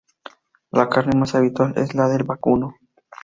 [0.71, 2.73] La carne más habitual es la de vacuno.